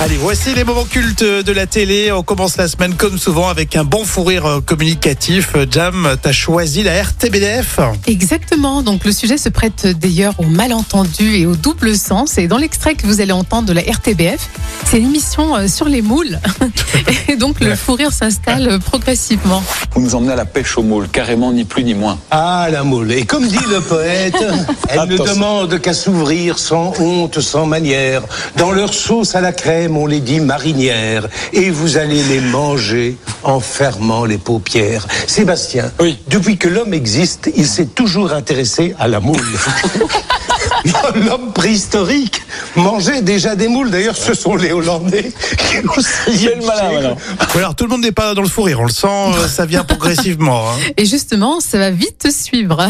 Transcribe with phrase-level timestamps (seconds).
[0.00, 2.12] Allez, voici les moments cultes de la télé.
[2.12, 5.54] On commence la semaine comme souvent avec un bon fou rire euh, communicatif.
[5.68, 7.80] Jam, t'as choisi la RTBF.
[8.06, 8.82] Exactement.
[8.82, 12.38] Donc le sujet se prête d'ailleurs au malentendu et au double sens.
[12.38, 14.48] Et dans l'extrait que vous allez entendre de la RTBF,
[14.84, 16.38] c'est une émission euh, sur les moules.
[17.28, 19.62] Et donc le fou rire s'installe progressivement.
[19.92, 22.18] Vous nous emmenez à la pêche aux moules, carrément ni plus ni moins.
[22.30, 23.10] Ah, la moule.
[23.10, 24.44] Et comme dit le poète,
[24.88, 28.22] elle ne demande qu'à s'ouvrir sans honte, sans manière.
[28.56, 31.28] Dans leur sauce à la crème, on les dit marinières.
[31.52, 35.06] Et vous allez les manger en fermant les paupières.
[35.26, 36.18] Sébastien, Oui.
[36.28, 39.36] depuis que l'homme existe, il s'est toujours intéressé à la moule.
[41.14, 42.42] L'homme préhistorique
[42.76, 43.90] mangeait déjà des moules.
[43.90, 47.16] D'ailleurs, ce sont les Hollandais qui, C'est le malin
[47.54, 48.78] alors tout le monde n'est pas dans le fou rire.
[48.80, 50.70] On le sent, euh, ça vient progressivement.
[50.70, 50.74] hein.
[50.96, 52.88] Et justement, ça va vite suivre.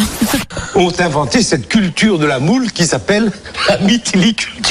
[0.75, 3.33] ont inventé cette culture de la moule qui s'appelle
[3.69, 4.68] la mythiliculture.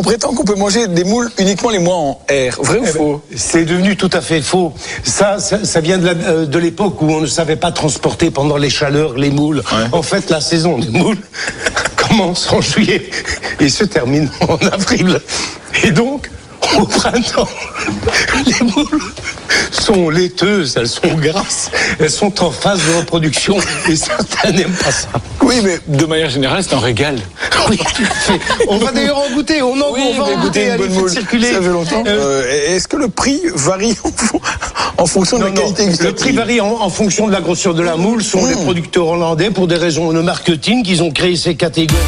[0.00, 2.62] On prétend qu'on peut manger des moules uniquement les mois en R.
[2.62, 3.22] Vrai ou faux?
[3.36, 4.72] C'est devenu tout à fait faux.
[5.04, 8.56] Ça, ça, ça vient de euh, de l'époque où on ne savait pas transporter pendant
[8.56, 9.58] les chaleurs les moules.
[9.58, 9.88] Ouais.
[9.92, 11.18] En fait, la saison des moules
[11.96, 13.10] commence en juillet
[13.60, 15.20] et se termine en avril.
[15.84, 16.30] Et donc,
[16.78, 17.48] au printemps,
[18.46, 19.02] les moules
[19.70, 23.56] sont laiteuses, elles sont grasses, elles sont en phase de reproduction
[23.88, 25.08] et certains n'aiment pas ça.
[25.42, 27.16] Oui, mais de manière générale, c'est un régal.
[27.68, 28.40] Oui, tout à fait.
[28.68, 29.62] On va d'ailleurs en goûter.
[29.62, 30.70] On en on va en goûter.
[30.70, 31.52] Allez, faites circuler.
[31.52, 32.02] Ça fait longtemps.
[32.06, 34.40] Euh, Euh, Est-ce que le prix varie en, fon-
[34.98, 37.74] en fonction de la non, qualité le prix varie en, en fonction de la grosseur
[37.74, 38.22] de la moule.
[38.22, 41.98] Ce sont les producteurs hollandais, pour des raisons de marketing, qu'ils ont créé ces catégories.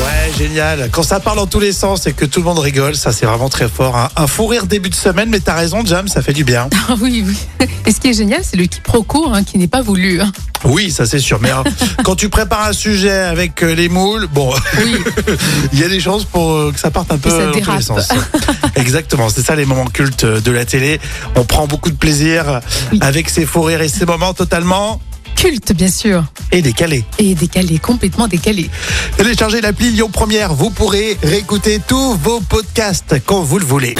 [0.00, 0.88] Ouais, génial.
[0.90, 3.26] Quand ça parle dans tous les sens et que tout le monde rigole, ça c'est
[3.26, 3.96] vraiment très fort.
[3.96, 4.08] hein.
[4.16, 6.68] Un fou rire début de semaine, mais t'as raison, Jam, ça fait du bien.
[6.88, 7.36] Ah oui, oui.
[7.86, 10.20] Et ce qui est génial, c'est le quiproquo hein, qui n'est pas voulu.
[10.20, 10.32] hein.
[10.64, 11.38] Oui, ça c'est sûr.
[11.40, 11.62] Mais hein,
[12.04, 14.96] quand tu prépares un sujet avec euh, les moules, bon, Oui.
[15.72, 17.82] il y a des chances pour euh, que ça parte un peu dans tous les
[17.82, 18.08] sens.
[18.76, 21.00] Exactement, c'est ça les moments cultes de la télé.
[21.36, 22.60] On prend beaucoup de plaisir
[23.00, 25.00] avec ces fous rires et ces moments totalement
[25.40, 26.22] Culte, bien sûr.
[26.52, 27.02] et décalés.
[27.18, 28.68] Et décalé, complètement décalé.
[29.16, 33.94] Téléchargez l'appli Lyon Première, vous pourrez réécouter tous vos podcasts quand vous le voulez.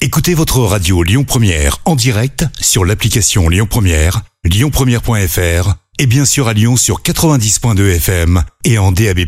[0.00, 6.46] Écoutez votre radio Lyon Première en direct sur l'application Lyon Première, lyonpremière.fr et bien sûr
[6.46, 9.26] à Lyon sur 90.2 FM et en DAB+.